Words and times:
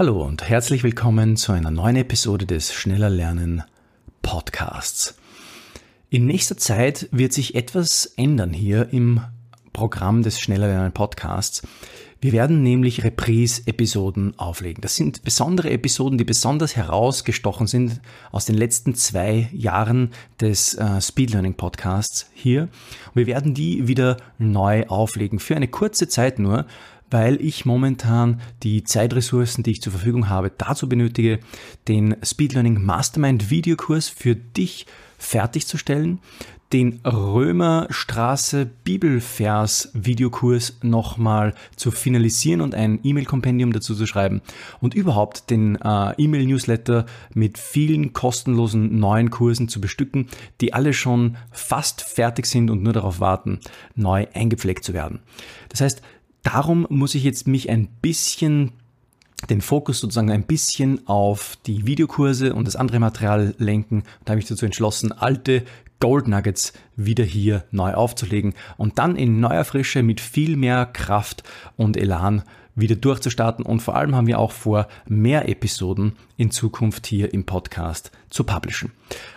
Hallo 0.00 0.24
und 0.24 0.48
herzlich 0.48 0.82
willkommen 0.82 1.36
zu 1.36 1.52
einer 1.52 1.70
neuen 1.70 1.96
Episode 1.96 2.46
des 2.46 2.72
Schneller 2.72 3.10
Lernen 3.10 3.64
Podcasts. 4.22 5.14
In 6.08 6.24
nächster 6.24 6.56
Zeit 6.56 7.06
wird 7.12 7.34
sich 7.34 7.54
etwas 7.54 8.06
ändern 8.16 8.54
hier 8.54 8.94
im 8.94 9.20
Programm 9.74 10.22
des 10.22 10.40
Schneller 10.40 10.68
Lernen 10.68 10.92
Podcasts. 10.92 11.60
Wir 12.22 12.32
werden 12.32 12.62
nämlich 12.62 13.04
Reprise-Episoden 13.04 14.38
auflegen. 14.38 14.80
Das 14.80 14.96
sind 14.96 15.22
besondere 15.22 15.68
Episoden, 15.68 16.16
die 16.16 16.24
besonders 16.24 16.76
herausgestochen 16.76 17.66
sind 17.66 18.00
aus 18.32 18.46
den 18.46 18.56
letzten 18.56 18.94
zwei 18.94 19.50
Jahren 19.52 20.12
des 20.40 20.74
äh, 20.74 21.02
Speed 21.02 21.32
Learning 21.32 21.54
Podcasts 21.54 22.30
hier. 22.32 22.62
Und 22.62 23.16
wir 23.16 23.26
werden 23.26 23.52
die 23.52 23.86
wieder 23.86 24.16
neu 24.38 24.86
auflegen 24.86 25.40
für 25.40 25.56
eine 25.56 25.68
kurze 25.68 26.08
Zeit 26.08 26.38
nur, 26.38 26.64
weil 27.10 27.40
ich 27.40 27.64
momentan 27.64 28.40
die 28.62 28.84
Zeitressourcen, 28.84 29.64
die 29.64 29.72
ich 29.72 29.82
zur 29.82 29.92
Verfügung 29.92 30.28
habe, 30.28 30.50
dazu 30.56 30.88
benötige, 30.88 31.40
den 31.88 32.16
Speed 32.24 32.54
Learning 32.54 32.82
Mastermind 32.82 33.50
Videokurs 33.50 34.08
für 34.08 34.34
dich 34.34 34.86
fertigzustellen, 35.18 36.20
den 36.72 37.00
Römerstraße 37.04 38.66
Bibelvers 38.84 39.90
Videokurs 39.92 40.78
nochmal 40.82 41.54
zu 41.74 41.90
finalisieren 41.90 42.60
und 42.60 42.74
ein 42.74 43.00
E-Mail-Kompendium 43.02 43.72
dazu 43.72 43.94
zu 43.94 44.06
schreiben 44.06 44.40
und 44.80 44.94
überhaupt 44.94 45.50
den 45.50 45.76
äh, 45.76 46.12
E-Mail-Newsletter 46.16 47.06
mit 47.34 47.58
vielen 47.58 48.12
kostenlosen 48.12 49.00
neuen 49.00 49.30
Kursen 49.30 49.68
zu 49.68 49.80
bestücken, 49.80 50.28
die 50.60 50.72
alle 50.72 50.92
schon 50.92 51.36
fast 51.50 52.02
fertig 52.02 52.46
sind 52.46 52.70
und 52.70 52.82
nur 52.82 52.92
darauf 52.92 53.18
warten, 53.18 53.58
neu 53.96 54.26
eingepflegt 54.32 54.84
zu 54.84 54.94
werden. 54.94 55.20
Das 55.70 55.80
heißt, 55.80 56.02
darum 56.42 56.86
muss 56.90 57.14
ich 57.14 57.24
jetzt 57.24 57.46
mich 57.46 57.70
ein 57.70 57.88
bisschen 58.02 58.72
den 59.48 59.60
Fokus 59.60 60.00
sozusagen 60.00 60.30
ein 60.30 60.44
bisschen 60.44 61.06
auf 61.06 61.56
die 61.66 61.86
Videokurse 61.86 62.54
und 62.54 62.66
das 62.66 62.76
andere 62.76 62.98
Material 63.00 63.54
lenken. 63.58 64.04
Da 64.24 64.32
habe 64.32 64.40
ich 64.40 64.46
dazu 64.46 64.66
entschlossen, 64.66 65.12
alte 65.12 65.64
Gold 65.98 66.28
Nuggets 66.28 66.72
wieder 66.96 67.24
hier 67.24 67.64
neu 67.70 67.94
aufzulegen 67.94 68.54
und 68.76 68.98
dann 68.98 69.16
in 69.16 69.40
neuer 69.40 69.64
Frische 69.64 70.02
mit 70.02 70.20
viel 70.20 70.56
mehr 70.56 70.86
Kraft 70.86 71.42
und 71.76 71.96
Elan 71.96 72.42
wieder 72.74 72.96
durchzustarten. 72.96 73.64
Und 73.64 73.80
vor 73.80 73.96
allem 73.96 74.14
haben 74.14 74.26
wir 74.26 74.38
auch 74.38 74.52
vor, 74.52 74.88
mehr 75.06 75.48
Episoden 75.48 76.16
in 76.36 76.50
Zukunft 76.50 77.06
hier 77.06 77.34
im 77.34 77.44
Podcast 77.44 78.10
zu 78.30 78.44
publishen. 78.44 78.92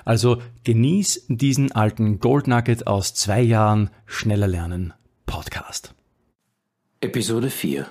Also 0.06 0.42
genieß 0.64 1.26
diesen 1.28 1.72
alten 1.72 2.20
Gold 2.20 2.48
Nugget 2.48 2.88
aus 2.88 3.14
zwei 3.14 3.42
Jahren 3.42 3.90
schneller 4.06 4.48
lernen 4.48 4.94
Podcast. 5.26 5.94
Episode 7.04 7.50
4 7.50 7.86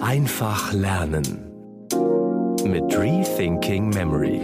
Einfach 0.00 0.72
lernen 0.72 1.50
mit 2.62 2.96
Rethinking 2.96 3.88
Memory. 3.88 4.40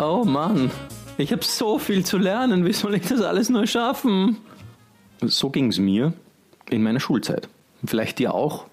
Oh 0.00 0.24
Mann, 0.24 0.72
ich 1.16 1.30
habe 1.30 1.44
so 1.44 1.78
viel 1.78 2.04
zu 2.04 2.18
lernen. 2.18 2.66
Wie 2.66 2.72
soll 2.72 2.96
ich 2.96 3.06
das 3.06 3.20
alles 3.20 3.50
nur 3.50 3.68
schaffen? 3.68 4.38
So 5.22 5.48
ging 5.48 5.68
es 5.68 5.78
mir 5.78 6.12
in 6.68 6.82
meiner 6.82 6.98
Schulzeit. 6.98 7.48
Vielleicht 7.84 8.18
dir 8.18 8.34
auch. 8.34 8.64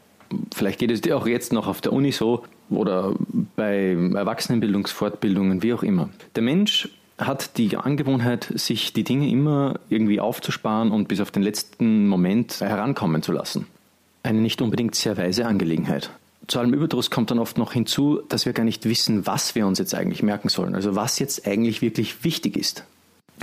Vielleicht 0.53 0.80
geht 0.80 0.92
es 0.92 1.02
dir 1.02 1.17
auch 1.17 1.28
jetzt 1.28 1.53
noch 1.53 1.67
auf 1.67 1.81
der 1.81 1.94
Uni 1.94 2.11
so 2.11 2.44
oder 2.70 3.14
bei 3.56 3.95
Erwachsenenbildungsfortbildungen, 4.14 5.62
wie 5.62 5.73
auch 5.73 5.84
immer. 5.84 6.09
Der 6.36 6.44
Mensch 6.44 6.89
hat 7.17 7.58
die 7.58 7.78
Angewohnheit, 7.78 8.52
sich 8.56 8.92
die 8.92 9.03
Dinge 9.03 9.30
immer 9.30 9.80
irgendwie 9.89 10.20
aufzusparen 10.20 10.92
und 10.92 11.08
bis 11.08 11.22
auf 11.22 11.31
den 11.31 11.44
letzten 11.44 12.07
Moment 12.07 12.59
herankommen 12.59 13.22
zu 13.22 13.31
lassen. 13.31 13.68
Eine 14.24 14.41
nicht 14.41 14.62
unbedingt 14.62 14.96
sehr 14.96 15.18
weise 15.18 15.46
Angelegenheit. 15.46 16.09
Zu 16.47 16.59
allem 16.59 16.74
Überdruss 16.74 17.09
kommt 17.09 17.31
dann 17.31 17.40
oft 17.40 17.58
noch 17.58 17.74
hinzu, 17.74 18.22
dass 18.29 18.46
wir 18.46 18.53
gar 18.53 18.63
nicht 18.63 18.85
wissen, 18.85 19.25
was 19.25 19.56
wir 19.56 19.66
uns 19.66 19.79
jetzt 19.79 19.96
eigentlich 19.96 20.24
merken 20.24 20.50
sollen, 20.50 20.75
also 20.75 20.96
was 20.96 21.19
jetzt 21.19 21.47
eigentlich 21.47 21.81
wirklich 21.81 22.24
wichtig 22.24 22.58
ist. 22.58 22.84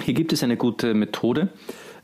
Hier 0.03 0.15
gibt 0.15 0.33
es 0.33 0.43
eine 0.43 0.57
gute 0.57 0.95
Methode, 0.95 1.49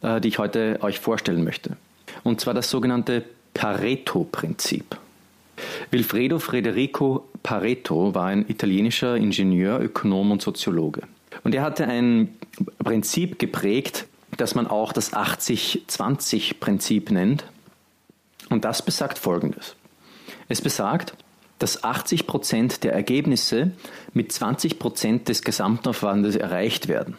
äh, 0.02 0.20
die 0.20 0.28
ich 0.28 0.38
heute 0.38 0.78
euch 0.82 0.98
vorstellen 0.98 1.44
möchte. 1.44 1.76
Und 2.24 2.40
zwar 2.40 2.54
das 2.54 2.70
sogenannte 2.70 3.24
Pareto-Prinzip. 3.58 4.96
Wilfredo 5.90 6.38
Federico 6.38 7.28
Pareto 7.42 8.14
war 8.14 8.26
ein 8.26 8.48
italienischer 8.48 9.16
Ingenieur, 9.16 9.80
Ökonom 9.80 10.30
und 10.30 10.40
Soziologe. 10.40 11.02
Und 11.42 11.56
er 11.56 11.62
hatte 11.62 11.84
ein 11.88 12.36
Prinzip 12.78 13.40
geprägt, 13.40 14.06
das 14.36 14.54
man 14.54 14.68
auch 14.68 14.92
das 14.92 15.12
80-20-Prinzip 15.12 17.10
nennt. 17.10 17.46
Und 18.48 18.64
das 18.64 18.84
besagt 18.84 19.18
Folgendes. 19.18 19.74
Es 20.48 20.60
besagt, 20.62 21.14
dass 21.58 21.82
80 21.82 22.28
Prozent 22.28 22.84
der 22.84 22.92
Ergebnisse 22.92 23.72
mit 24.12 24.30
20 24.30 24.78
Prozent 24.78 25.28
des 25.28 25.42
Gesamtaufwandes 25.42 26.36
erreicht 26.36 26.86
werden. 26.86 27.16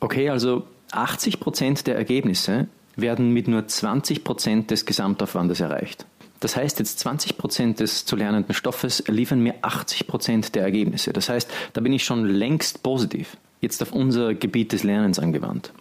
Okay, 0.00 0.30
also 0.30 0.66
80 0.92 1.40
Prozent 1.40 1.86
der 1.86 1.96
Ergebnisse 1.96 2.68
werden 3.00 3.32
mit 3.32 3.48
nur 3.48 3.66
20 3.66 4.24
Prozent 4.24 4.70
des 4.70 4.84
Gesamtaufwandes 4.86 5.60
erreicht. 5.60 6.06
Das 6.40 6.56
heißt, 6.56 6.78
jetzt 6.78 7.00
20 7.00 7.36
Prozent 7.36 7.80
des 7.80 8.04
zu 8.04 8.14
lernenden 8.14 8.54
Stoffes 8.54 9.02
liefern 9.08 9.40
mir 9.40 9.54
80 9.62 10.06
Prozent 10.06 10.54
der 10.54 10.62
Ergebnisse. 10.62 11.12
Das 11.12 11.28
heißt, 11.28 11.50
da 11.72 11.80
bin 11.80 11.92
ich 11.92 12.04
schon 12.04 12.24
längst 12.26 12.82
positiv, 12.82 13.36
jetzt 13.60 13.82
auf 13.82 13.92
unser 13.92 14.34
Gebiet 14.34 14.72
des 14.72 14.84
Lernens 14.84 15.18
angewandt. 15.18 15.72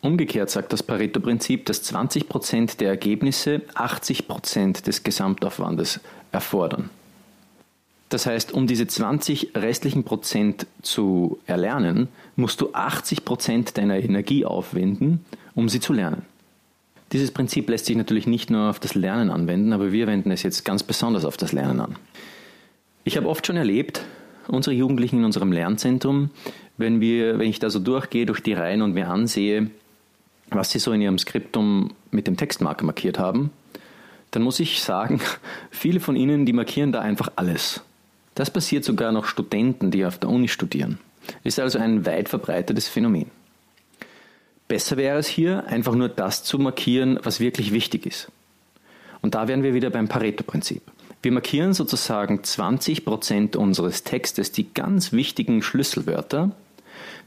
Umgekehrt 0.00 0.50
sagt 0.50 0.72
das 0.72 0.82
Pareto-Prinzip, 0.82 1.66
dass 1.66 1.82
20 1.84 2.28
Prozent 2.28 2.80
der 2.80 2.88
Ergebnisse 2.88 3.62
80 3.74 4.26
Prozent 4.26 4.86
des 4.86 5.04
Gesamtaufwandes 5.04 6.00
erfordern. 6.32 6.90
Das 8.08 8.26
heißt, 8.26 8.52
um 8.52 8.66
diese 8.66 8.86
20 8.86 9.52
restlichen 9.54 10.04
Prozent 10.04 10.66
zu 10.82 11.38
erlernen, 11.46 12.08
musst 12.36 12.60
du 12.60 12.72
80 12.72 13.24
Prozent 13.24 13.78
deiner 13.78 13.98
Energie 13.98 14.44
aufwenden, 14.44 15.24
um 15.54 15.68
sie 15.68 15.80
zu 15.80 15.92
lernen. 15.92 16.22
Dieses 17.12 17.30
Prinzip 17.30 17.68
lässt 17.68 17.86
sich 17.86 17.96
natürlich 17.96 18.26
nicht 18.26 18.50
nur 18.50 18.70
auf 18.70 18.80
das 18.80 18.94
Lernen 18.94 19.30
anwenden, 19.30 19.72
aber 19.72 19.92
wir 19.92 20.06
wenden 20.06 20.30
es 20.30 20.42
jetzt 20.42 20.64
ganz 20.64 20.82
besonders 20.82 21.24
auf 21.24 21.36
das 21.36 21.52
Lernen 21.52 21.80
an. 21.80 21.96
Ich 23.04 23.16
habe 23.16 23.28
oft 23.28 23.46
schon 23.46 23.56
erlebt, 23.56 24.04
unsere 24.48 24.74
Jugendlichen 24.74 25.18
in 25.18 25.24
unserem 25.24 25.52
Lernzentrum, 25.52 26.30
wenn, 26.78 27.00
wir, 27.00 27.38
wenn 27.38 27.48
ich 27.48 27.58
da 27.58 27.68
so 27.68 27.78
durchgehe 27.78 28.26
durch 28.26 28.40
die 28.40 28.54
Reihen 28.54 28.80
und 28.80 28.94
mir 28.94 29.08
ansehe, 29.08 29.70
was 30.50 30.70
sie 30.70 30.78
so 30.78 30.92
in 30.92 31.02
ihrem 31.02 31.18
Skriptum 31.18 31.90
mit 32.10 32.26
dem 32.26 32.36
Textmarker 32.36 32.84
markiert 32.84 33.18
haben, 33.18 33.50
dann 34.30 34.42
muss 34.42 34.60
ich 34.60 34.82
sagen, 34.82 35.20
viele 35.70 36.00
von 36.00 36.16
ihnen, 36.16 36.46
die 36.46 36.52
markieren 36.52 36.92
da 36.92 37.00
einfach 37.00 37.30
alles. 37.36 37.82
Das 38.34 38.50
passiert 38.50 38.84
sogar 38.84 39.12
noch 39.12 39.26
Studenten, 39.26 39.90
die 39.90 40.06
auf 40.06 40.18
der 40.18 40.30
Uni 40.30 40.48
studieren. 40.48 40.98
Ist 41.44 41.60
also 41.60 41.78
ein 41.78 42.06
weit 42.06 42.28
verbreitetes 42.28 42.88
Phänomen. 42.88 43.30
Besser 44.72 44.96
wäre 44.96 45.18
es 45.18 45.26
hier, 45.26 45.66
einfach 45.66 45.94
nur 45.94 46.08
das 46.08 46.44
zu 46.44 46.58
markieren, 46.58 47.20
was 47.22 47.40
wirklich 47.40 47.74
wichtig 47.74 48.06
ist. 48.06 48.28
Und 49.20 49.34
da 49.34 49.46
wären 49.46 49.62
wir 49.62 49.74
wieder 49.74 49.90
beim 49.90 50.08
Pareto-Prinzip. 50.08 50.80
Wir 51.20 51.30
markieren 51.30 51.74
sozusagen 51.74 52.38
20% 52.40 53.58
unseres 53.58 54.02
Textes, 54.02 54.50
die 54.50 54.72
ganz 54.72 55.12
wichtigen 55.12 55.60
Schlüsselwörter, 55.60 56.52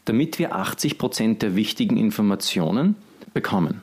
damit 0.06 0.40
wir 0.40 0.56
80% 0.56 1.38
der 1.38 1.56
wichtigen 1.56 1.98
Informationen 1.98 2.96
bekommen. 3.36 3.82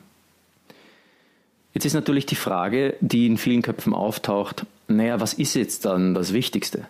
Jetzt 1.73 1.85
ist 1.85 1.93
natürlich 1.93 2.25
die 2.25 2.35
Frage, 2.35 2.97
die 2.99 3.27
in 3.27 3.37
vielen 3.37 3.61
Köpfen 3.61 3.93
auftaucht, 3.93 4.65
naja, 4.89 5.21
was 5.21 5.33
ist 5.33 5.53
jetzt 5.53 5.85
dann 5.85 6.13
das 6.13 6.33
Wichtigste? 6.33 6.85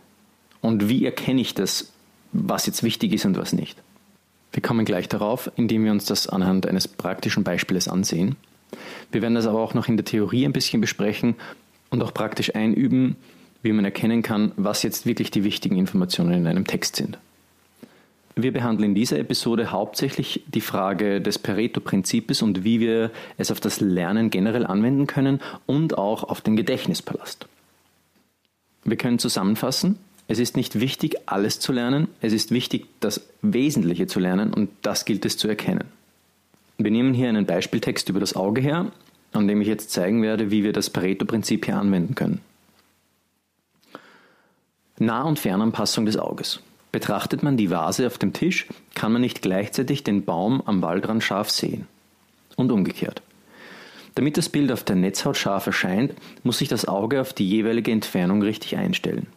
Und 0.59 0.89
wie 0.89 1.05
erkenne 1.05 1.41
ich 1.41 1.53
das, 1.53 1.93
was 2.31 2.65
jetzt 2.65 2.81
wichtig 2.81 3.13
ist 3.13 3.25
und 3.25 3.37
was 3.37 3.53
nicht? 3.53 3.77
Wir 4.53 4.61
kommen 4.61 4.85
gleich 4.85 5.09
darauf, 5.09 5.51
indem 5.55 5.83
wir 5.83 5.91
uns 5.91 6.05
das 6.05 6.29
anhand 6.29 6.67
eines 6.67 6.87
praktischen 6.87 7.43
Beispiels 7.43 7.87
ansehen. 7.87 8.35
Wir 9.11 9.21
werden 9.21 9.35
das 9.35 9.47
aber 9.47 9.59
auch 9.59 9.73
noch 9.73 9.87
in 9.87 9.97
der 9.97 10.05
Theorie 10.05 10.45
ein 10.45 10.53
bisschen 10.53 10.79
besprechen 10.79 11.35
und 11.89 12.01
auch 12.03 12.13
praktisch 12.13 12.55
einüben, 12.55 13.15
wie 13.63 13.73
man 13.73 13.83
erkennen 13.83 14.21
kann, 14.21 14.51
was 14.55 14.83
jetzt 14.83 15.05
wirklich 15.05 15.31
die 15.31 15.43
wichtigen 15.43 15.77
Informationen 15.77 16.33
in 16.33 16.47
einem 16.47 16.67
Text 16.67 16.95
sind. 16.95 17.17
Wir 18.35 18.51
behandeln 18.51 18.89
in 18.89 18.95
dieser 18.95 19.19
Episode 19.19 19.71
hauptsächlich 19.71 20.43
die 20.47 20.61
Frage 20.61 21.21
des 21.21 21.37
Pareto-Prinzips 21.37 22.41
und 22.41 22.63
wie 22.63 22.79
wir 22.79 23.11
es 23.37 23.51
auf 23.51 23.59
das 23.59 23.79
Lernen 23.79 24.31
generell 24.31 24.65
anwenden 24.65 25.05
können 25.05 25.39
und 25.67 25.97
auch 25.97 26.23
auf 26.23 26.41
den 26.41 26.55
Gedächtnispalast. 26.55 27.47
Wir 28.85 28.97
können 28.97 29.19
zusammenfassen, 29.19 29.99
es 30.33 30.39
ist 30.39 30.57
nicht 30.57 30.79
wichtig, 30.79 31.17
alles 31.27 31.59
zu 31.59 31.71
lernen, 31.71 32.07
es 32.19 32.33
ist 32.33 32.49
wichtig, 32.49 32.87
das 32.99 33.21
Wesentliche 33.43 34.07
zu 34.07 34.19
lernen 34.19 34.51
und 34.51 34.71
das 34.81 35.05
gilt 35.05 35.25
es 35.25 35.37
zu 35.37 35.47
erkennen. 35.47 35.83
Wir 36.79 36.89
nehmen 36.89 37.13
hier 37.13 37.29
einen 37.29 37.45
Beispieltext 37.45 38.09
über 38.09 38.19
das 38.19 38.35
Auge 38.35 38.59
her, 38.59 38.91
an 39.31 39.47
dem 39.47 39.61
ich 39.61 39.67
jetzt 39.67 39.91
zeigen 39.91 40.23
werde, 40.23 40.49
wie 40.49 40.63
wir 40.63 40.73
das 40.73 40.89
Pareto-Prinzip 40.89 41.65
hier 41.65 41.77
anwenden 41.77 42.15
können. 42.15 42.41
Nah- 44.97 45.21
und 45.21 45.37
Fernanpassung 45.37 46.07
des 46.07 46.17
Auges. 46.17 46.61
Betrachtet 46.91 47.43
man 47.43 47.55
die 47.55 47.69
Vase 47.69 48.07
auf 48.07 48.17
dem 48.17 48.33
Tisch, 48.33 48.67
kann 48.95 49.11
man 49.11 49.21
nicht 49.21 49.43
gleichzeitig 49.43 50.03
den 50.03 50.25
Baum 50.25 50.63
am 50.65 50.81
Waldrand 50.81 51.23
scharf 51.23 51.51
sehen. 51.51 51.87
Und 52.55 52.71
umgekehrt. 52.71 53.21
Damit 54.15 54.37
das 54.37 54.49
Bild 54.49 54.71
auf 54.71 54.83
der 54.83 54.95
Netzhaut 54.95 55.37
scharf 55.37 55.67
erscheint, 55.67 56.15
muss 56.41 56.57
sich 56.57 56.69
das 56.69 56.87
Auge 56.87 57.21
auf 57.21 57.33
die 57.33 57.47
jeweilige 57.47 57.91
Entfernung 57.91 58.41
richtig 58.41 58.77
einstellen. 58.77 59.27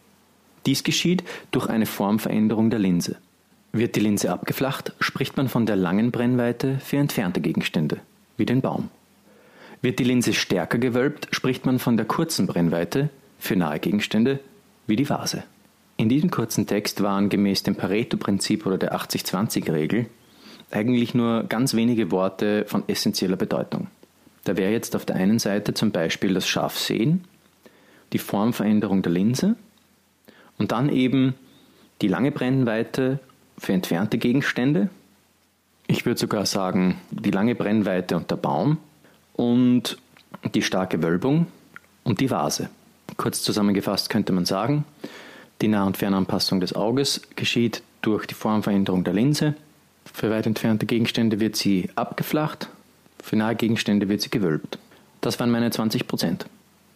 Dies 0.65 0.83
geschieht 0.83 1.23
durch 1.51 1.67
eine 1.67 1.85
Formveränderung 1.85 2.69
der 2.69 2.79
Linse. 2.79 3.17
Wird 3.71 3.95
die 3.95 4.01
Linse 4.01 4.31
abgeflacht, 4.31 4.93
spricht 4.99 5.37
man 5.37 5.49
von 5.49 5.65
der 5.65 5.75
langen 5.75 6.11
Brennweite 6.11 6.79
für 6.79 6.97
entfernte 6.97 7.41
Gegenstände, 7.41 7.99
wie 8.37 8.45
den 8.45 8.61
Baum. 8.61 8.89
Wird 9.81 9.99
die 9.99 10.03
Linse 10.03 10.33
stärker 10.33 10.77
gewölbt, 10.77 11.27
spricht 11.31 11.65
man 11.65 11.79
von 11.79 11.97
der 11.97 12.05
kurzen 12.05 12.47
Brennweite 12.47 13.09
für 13.39 13.55
nahe 13.55 13.79
Gegenstände, 13.79 14.39
wie 14.87 14.95
die 14.95 15.09
Vase. 15.09 15.43
In 15.97 16.09
diesem 16.09 16.31
kurzen 16.31 16.67
Text 16.67 17.01
waren 17.01 17.29
gemäß 17.29 17.63
dem 17.63 17.75
Pareto-Prinzip 17.75 18.65
oder 18.65 18.77
der 18.77 18.95
80-20-Regel 18.95 20.07
eigentlich 20.71 21.13
nur 21.13 21.43
ganz 21.43 21.73
wenige 21.73 22.11
Worte 22.11 22.65
von 22.67 22.83
essentieller 22.87 23.37
Bedeutung. 23.37 23.87
Da 24.43 24.57
wäre 24.57 24.71
jetzt 24.71 24.95
auf 24.95 25.05
der 25.05 25.15
einen 25.15 25.39
Seite 25.39 25.73
zum 25.73 25.91
Beispiel 25.91 26.33
das 26.33 26.47
Scharfsehen, 26.47 27.25
die 28.13 28.17
Formveränderung 28.19 29.01
der 29.01 29.11
Linse 29.11 29.55
und 30.57 30.71
dann 30.71 30.89
eben 30.89 31.35
die 32.01 32.07
lange 32.07 32.31
Brennweite 32.31 33.19
für 33.57 33.73
entfernte 33.73 34.17
Gegenstände. 34.17 34.89
Ich 35.87 36.05
würde 36.05 36.19
sogar 36.19 36.45
sagen, 36.45 36.99
die 37.11 37.31
lange 37.31 37.55
Brennweite 37.55 38.15
und 38.15 38.29
der 38.29 38.35
Baum 38.35 38.77
und 39.33 39.97
die 40.53 40.61
starke 40.61 41.01
Wölbung 41.01 41.47
und 42.03 42.19
die 42.19 42.29
Vase. 42.29 42.69
Kurz 43.15 43.41
zusammengefasst 43.41 44.09
könnte 44.09 44.33
man 44.33 44.45
sagen, 44.45 44.83
die 45.61 45.67
Nah- 45.67 45.85
und 45.85 45.97
Fernanpassung 45.97 46.59
des 46.59 46.75
Auges 46.75 47.21
geschieht 47.35 47.81
durch 48.01 48.25
die 48.25 48.35
Formveränderung 48.35 49.03
der 49.03 49.13
Linse. 49.13 49.55
Für 50.13 50.29
weit 50.29 50.45
entfernte 50.45 50.85
Gegenstände 50.85 51.39
wird 51.39 51.55
sie 51.55 51.89
abgeflacht, 51.95 52.69
für 53.23 53.35
nahe 53.35 53.55
Gegenstände 53.55 54.07
wird 54.09 54.21
sie 54.21 54.29
gewölbt. 54.29 54.77
Das 55.21 55.39
waren 55.39 55.49
meine 55.49 55.71
20 55.71 56.07
Prozent. 56.07 56.45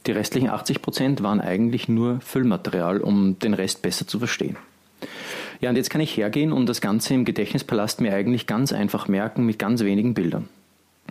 Die 0.07 0.11
restlichen 0.11 0.49
80 0.49 0.81
Prozent 0.81 1.23
waren 1.23 1.39
eigentlich 1.39 1.87
nur 1.87 2.19
Füllmaterial, 2.21 3.01
um 3.01 3.37
den 3.39 3.53
Rest 3.53 3.81
besser 3.81 4.07
zu 4.07 4.19
verstehen. 4.19 4.57
Ja, 5.59 5.69
und 5.69 5.75
jetzt 5.75 5.89
kann 5.89 6.01
ich 6.01 6.17
hergehen 6.17 6.51
und 6.51 6.67
das 6.67 6.81
Ganze 6.81 7.13
im 7.13 7.25
Gedächtnispalast 7.25 8.01
mir 8.01 8.13
eigentlich 8.13 8.47
ganz 8.47 8.73
einfach 8.73 9.07
merken 9.07 9.45
mit 9.45 9.59
ganz 9.59 9.83
wenigen 9.83 10.13
Bildern. 10.13 10.49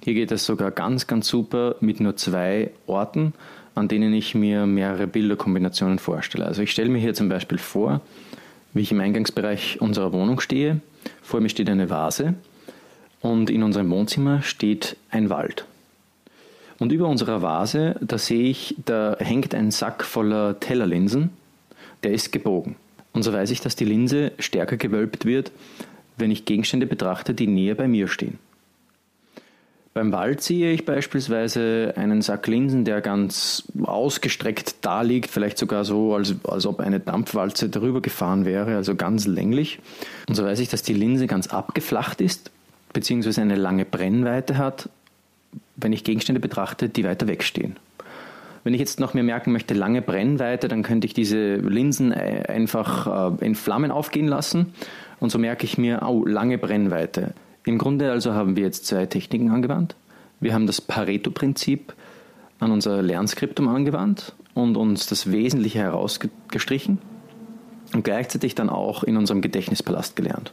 Hier 0.03 0.15
geht 0.15 0.33
es 0.33 0.45
sogar 0.45 0.71
ganz, 0.71 1.07
ganz 1.07 1.29
super 1.29 1.77
mit 1.81 2.01
nur 2.01 2.17
zwei 2.17 2.71
Orten 2.87 3.33
an 3.75 3.89
denen 3.89 4.13
ich 4.13 4.35
mir 4.35 4.67
mehrere 4.67 5.07
Bilderkombinationen 5.07 5.99
vorstelle. 5.99 6.47
Also 6.47 6.63
ich 6.63 6.71
stelle 6.71 6.89
mir 6.89 6.99
hier 6.99 7.15
zum 7.15 7.29
Beispiel 7.29 7.59
vor, 7.59 8.01
wie 8.75 8.83
ich 8.83 8.93
im 8.93 9.01
Eingangsbereich 9.01 9.81
unserer 9.81 10.13
Wohnung 10.13 10.41
stehe. 10.41 10.81
Vor 11.23 11.41
mir 11.41 11.49
steht 11.49 11.71
eine 11.71 11.91
Vase 11.91 12.35
und 13.21 13.51
in 13.51 13.63
unserem 13.63 13.91
Wohnzimmer 13.91 14.43
steht 14.43 14.97
ein 15.11 15.31
Wald. 15.31 15.65
Und 16.81 16.93
über 16.93 17.09
unserer 17.09 17.43
Vase, 17.43 17.95
da 18.01 18.17
sehe 18.17 18.49
ich, 18.49 18.75
da 18.87 19.15
hängt 19.21 19.55
ein 19.55 19.71
Sack 19.71 20.03
voller 20.03 20.59
Tellerlinsen, 20.59 21.31
der 22.03 22.13
ist 22.13 22.33
gebogen. 22.33 22.75
Und 23.13 23.23
so 23.23 23.33
weiß 23.33 23.51
ich, 23.51 23.61
dass 23.61 23.77
die 23.77 23.85
Linse 23.85 24.33
stärker 24.39 24.79
gewölbt 24.79 25.27
wird, 25.27 25.53
wenn 26.17 26.31
ich 26.31 26.47
Gegenstände 26.47 26.87
betrachte, 26.87 27.35
die 27.35 27.47
näher 27.47 27.75
bei 27.75 27.87
mir 27.87 28.09
stehen. 28.09 28.39
Beim 29.93 30.11
Wald 30.13 30.41
sehe 30.41 30.73
ich 30.73 30.87
beispielsweise 30.87 31.95
einen 31.97 32.23
Sack 32.23 32.47
Linsen, 32.47 32.87
der 32.87 33.03
ganz 33.03 33.65
ausgestreckt 33.83 34.77
da 34.81 35.03
liegt, 35.03 35.29
vielleicht 35.29 35.59
sogar 35.59 35.85
so, 35.85 36.15
als, 36.15 36.35
als 36.45 36.65
ob 36.65 36.81
eine 36.81 37.01
Dampfwalze 37.01 37.69
darüber 37.69 38.01
gefahren 38.01 38.47
wäre, 38.47 38.77
also 38.77 38.95
ganz 38.95 39.27
länglich. 39.27 39.81
Und 40.29 40.37
so 40.37 40.45
weiß 40.45 40.61
ich, 40.61 40.69
dass 40.71 40.83
die 40.83 40.95
Linse 40.95 41.27
ganz 41.27 41.49
abgeflacht 41.49 42.23
ist, 42.23 42.51
beziehungsweise 42.95 43.43
eine 43.43 43.57
lange 43.57 43.85
Brennweite 43.85 44.57
hat, 44.57 44.89
wenn 45.81 45.93
ich 45.93 46.05
Gegenstände 46.05 46.41
betrachte, 46.41 46.89
die 46.89 47.05
weiter 47.05 47.29
wegstehen. 47.29 47.77
Wenn 48.63 48.75
ich 48.75 48.81
jetzt 48.81 49.01
noch 49.01 49.15
mehr 49.15 49.25
merken 49.25 49.53
möchte, 49.53 49.75
lange 49.75 50.03
Brennweite, 50.03 50.69
dann 50.69 50.83
könnte 50.83 51.07
ich 51.07 51.15
diese 51.15 51.57
Linsen 51.57 52.13
äh, 52.13 52.45
einfach 52.49 53.39
äh, 53.41 53.45
in 53.45 53.55
Flammen 53.55 53.91
aufgehen 53.91 54.29
lassen. 54.29 54.75
Und 55.19 55.31
so 55.31 55.39
merke 55.39 55.65
ich 55.65 55.79
mir, 55.79 56.03
oh, 56.07 56.25
lange 56.27 56.59
Brennweite. 56.59 57.35
Im 57.65 57.79
Grunde 57.79 58.11
also 58.11 58.35
haben 58.35 58.57
wir 58.57 58.65
jetzt 58.65 58.87
zwei 58.87 59.07
Techniken 59.07 59.51
angewandt. 59.51 59.97
Wir 60.41 60.55
haben 60.55 60.67
das 60.67 60.81
Pareto-Prinzip 60.81 61.95
an 62.59 62.73
unser 62.73 63.03
Lernskriptum 63.03 63.69
angewandt 63.69 64.35
und 64.55 64.77
uns 64.77 65.07
das 65.07 65.31
Wesentliche 65.31 65.79
herausgestrichen 65.79 66.99
und 67.95 68.05
gleichzeitig 68.05 68.55
dann 68.55 68.69
auch 68.69 69.03
in 69.03 69.17
unserem 69.17 69.41
Gedächtnispalast 69.41 70.17
gelernt. 70.17 70.53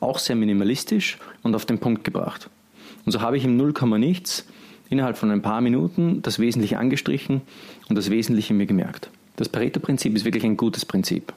Auch 0.00 0.18
sehr 0.18 0.36
minimalistisch 0.36 1.18
und 1.42 1.54
auf 1.54 1.64
den 1.64 1.78
Punkt 1.78 2.04
gebracht. 2.04 2.50
Und 3.06 3.12
so 3.12 3.22
habe 3.22 3.38
ich 3.38 3.44
im 3.44 3.56
Nullkomma 3.56 3.96
nichts 3.96 4.46
innerhalb 4.90 5.16
von 5.16 5.30
ein 5.30 5.42
paar 5.42 5.62
Minuten 5.62 6.20
das 6.22 6.38
Wesentliche 6.38 6.78
angestrichen 6.78 7.40
und 7.88 7.96
das 7.96 8.10
Wesentliche 8.10 8.52
mir 8.52 8.66
gemerkt. 8.66 9.08
Das 9.36 9.48
Pareto-Prinzip 9.48 10.14
ist 10.14 10.24
wirklich 10.24 10.44
ein 10.44 10.56
gutes 10.56 10.84
Prinzip. 10.84 11.32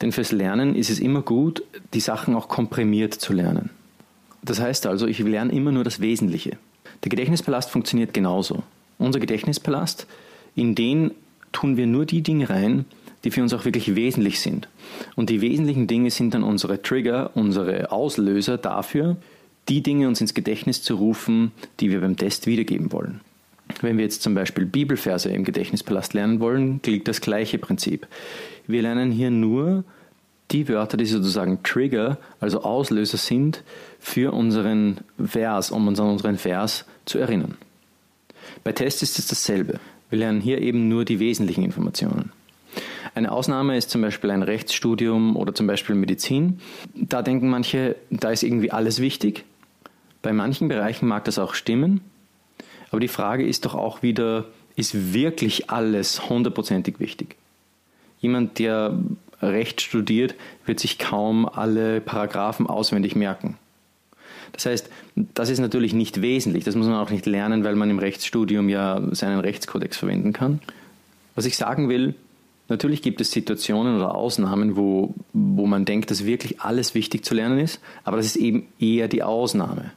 Denn 0.00 0.12
fürs 0.12 0.32
Lernen 0.32 0.74
ist 0.74 0.90
es 0.90 0.98
immer 0.98 1.22
gut, 1.22 1.62
die 1.94 2.00
Sachen 2.00 2.34
auch 2.34 2.48
komprimiert 2.48 3.14
zu 3.14 3.32
lernen. 3.32 3.70
Das 4.42 4.60
heißt 4.60 4.86
also, 4.86 5.06
ich 5.06 5.18
lerne 5.18 5.52
immer 5.52 5.72
nur 5.72 5.84
das 5.84 6.00
Wesentliche. 6.00 6.58
Der 7.02 7.10
Gedächtnispalast 7.10 7.70
funktioniert 7.70 8.14
genauso. 8.14 8.62
Unser 8.98 9.20
Gedächtnispalast, 9.20 10.06
in 10.54 10.74
den 10.74 11.12
tun 11.52 11.76
wir 11.76 11.86
nur 11.86 12.06
die 12.06 12.22
Dinge 12.22 12.48
rein, 12.48 12.84
die 13.24 13.30
für 13.30 13.42
uns 13.42 13.52
auch 13.52 13.64
wirklich 13.64 13.96
wesentlich 13.96 14.40
sind. 14.40 14.68
Und 15.16 15.30
die 15.30 15.40
wesentlichen 15.40 15.86
Dinge 15.86 16.10
sind 16.10 16.34
dann 16.34 16.42
unsere 16.42 16.80
Trigger, 16.80 17.30
unsere 17.34 17.90
Auslöser 17.90 18.56
dafür, 18.56 19.16
die 19.68 19.82
Dinge 19.82 20.08
uns 20.08 20.20
ins 20.20 20.34
Gedächtnis 20.34 20.82
zu 20.82 20.94
rufen, 20.94 21.52
die 21.80 21.90
wir 21.90 22.00
beim 22.00 22.16
Test 22.16 22.46
wiedergeben 22.46 22.92
wollen. 22.92 23.20
Wenn 23.80 23.96
wir 23.96 24.04
jetzt 24.04 24.22
zum 24.22 24.34
Beispiel 24.34 24.64
Bibelverse 24.64 25.28
im 25.30 25.44
Gedächtnispalast 25.44 26.14
lernen 26.14 26.40
wollen, 26.40 26.80
gilt 26.82 27.08
das 27.08 27.20
gleiche 27.20 27.58
Prinzip. 27.58 28.06
Wir 28.66 28.82
lernen 28.82 29.10
hier 29.10 29.30
nur 29.30 29.84
die 30.52 30.68
Wörter, 30.68 30.96
die 30.96 31.06
sozusagen 31.06 31.62
Trigger, 31.64 32.18
also 32.38 32.62
Auslöser 32.62 33.18
sind 33.18 33.64
für 33.98 34.32
unseren 34.32 34.98
Vers, 35.22 35.72
um 35.72 35.88
uns 35.88 35.98
an 35.98 36.10
unseren 36.10 36.38
Vers 36.38 36.84
zu 37.04 37.18
erinnern. 37.18 37.56
Bei 38.62 38.72
Tests 38.72 39.02
ist 39.02 39.18
es 39.18 39.26
dasselbe. 39.26 39.80
Wir 40.10 40.20
lernen 40.20 40.40
hier 40.40 40.60
eben 40.60 40.88
nur 40.88 41.04
die 41.04 41.18
wesentlichen 41.18 41.64
Informationen. 41.64 42.30
Eine 43.14 43.32
Ausnahme 43.32 43.76
ist 43.76 43.90
zum 43.90 44.02
Beispiel 44.02 44.30
ein 44.30 44.42
Rechtsstudium 44.42 45.36
oder 45.36 45.54
zum 45.54 45.66
Beispiel 45.66 45.96
Medizin. 45.96 46.60
Da 46.94 47.22
denken 47.22 47.48
manche, 47.48 47.96
da 48.10 48.30
ist 48.30 48.42
irgendwie 48.42 48.70
alles 48.70 49.00
wichtig. 49.00 49.44
Bei 50.26 50.32
manchen 50.32 50.66
Bereichen 50.66 51.06
mag 51.06 51.24
das 51.26 51.38
auch 51.38 51.54
stimmen. 51.54 52.00
Aber 52.90 52.98
die 52.98 53.06
Frage 53.06 53.46
ist 53.46 53.64
doch 53.64 53.76
auch 53.76 54.02
wieder, 54.02 54.46
ist 54.74 55.14
wirklich 55.14 55.70
alles 55.70 56.28
hundertprozentig 56.28 56.98
wichtig? 56.98 57.36
Jemand, 58.18 58.58
der 58.58 58.98
Recht 59.40 59.80
studiert, 59.80 60.34
wird 60.64 60.80
sich 60.80 60.98
kaum 60.98 61.48
alle 61.48 62.00
Paragraphen 62.00 62.66
auswendig 62.66 63.14
merken. 63.14 63.56
Das 64.50 64.66
heißt, 64.66 64.90
das 65.14 65.48
ist 65.48 65.60
natürlich 65.60 65.92
nicht 65.94 66.20
wesentlich, 66.22 66.64
das 66.64 66.74
muss 66.74 66.88
man 66.88 66.96
auch 66.96 67.10
nicht 67.10 67.26
lernen, 67.26 67.62
weil 67.62 67.76
man 67.76 67.88
im 67.88 68.00
Rechtsstudium 68.00 68.68
ja 68.68 69.00
seinen 69.12 69.38
Rechtskodex 69.38 69.96
verwenden 69.96 70.32
kann. 70.32 70.58
Was 71.36 71.46
ich 71.46 71.56
sagen 71.56 71.88
will, 71.88 72.16
natürlich 72.66 73.00
gibt 73.00 73.20
es 73.20 73.30
Situationen 73.30 73.94
oder 73.94 74.16
Ausnahmen, 74.16 74.74
wo, 74.74 75.14
wo 75.32 75.66
man 75.68 75.84
denkt, 75.84 76.10
dass 76.10 76.26
wirklich 76.26 76.62
alles 76.62 76.96
wichtig 76.96 77.24
zu 77.24 77.32
lernen 77.32 77.60
ist, 77.60 77.80
aber 78.02 78.16
das 78.16 78.26
ist 78.26 78.36
eben 78.36 78.66
eher 78.80 79.06
die 79.06 79.22
Ausnahme. 79.22 79.92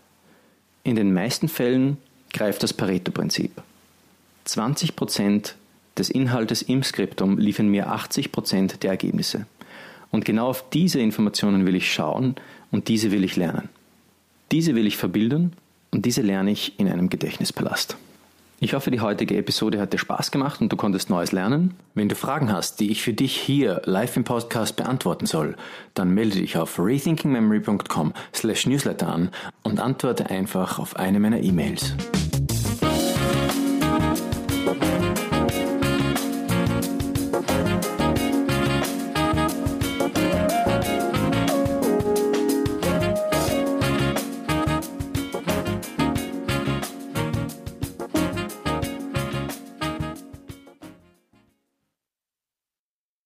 In 0.83 0.95
den 0.95 1.13
meisten 1.13 1.47
Fällen 1.47 1.97
greift 2.33 2.63
das 2.63 2.73
Pareto-Prinzip. 2.73 3.51
20 4.45 4.95
Prozent 4.95 5.55
des 5.97 6.09
Inhaltes 6.09 6.61
im 6.61 6.83
Skriptum 6.83 7.37
liefern 7.37 7.67
mir 7.67 7.91
80 7.91 8.31
Prozent 8.31 8.83
der 8.83 8.91
Ergebnisse. 8.91 9.45
Und 10.11 10.25
genau 10.25 10.47
auf 10.47 10.69
diese 10.69 10.99
Informationen 10.99 11.65
will 11.65 11.75
ich 11.75 11.91
schauen 11.91 12.35
und 12.71 12.87
diese 12.87 13.11
will 13.11 13.23
ich 13.23 13.35
lernen. 13.35 13.69
Diese 14.51 14.73
will 14.73 14.87
ich 14.87 14.97
verbilden 14.97 15.53
und 15.91 16.05
diese 16.05 16.21
lerne 16.21 16.51
ich 16.51 16.79
in 16.79 16.87
einem 16.87 17.09
Gedächtnispalast. 17.09 17.97
Ich 18.61 18.73
hoffe, 18.73 18.91
die 18.91 18.99
heutige 18.99 19.37
Episode 19.37 19.79
hat 19.79 19.93
dir 19.93 19.97
Spaß 19.97 20.31
gemacht 20.31 20.59
und 20.59 20.69
du 20.69 20.75
konntest 20.75 21.09
Neues 21.09 21.31
lernen. 21.31 21.75
Wenn 21.93 22.09
du 22.09 22.15
Fragen 22.15 22.51
hast, 22.51 22.81
die 22.81 22.91
ich 22.91 23.01
für 23.01 23.13
dich 23.13 23.37
hier 23.37 23.81
live 23.85 24.17
im 24.17 24.25
Podcast 24.25 24.75
beantworten 24.75 25.27
soll, 25.27 25.55
dann 25.93 26.13
melde 26.13 26.39
dich 26.39 26.57
auf 26.57 26.77
rethinkingmemory.com 26.77 28.13
slash 28.35 28.67
newsletter 28.67 29.07
an 29.07 29.29
und 29.63 29.79
antworte 29.79 30.29
einfach 30.29 30.77
auf 30.77 30.97
eine 30.97 31.21
meiner 31.21 31.39
E-Mails. 31.41 31.95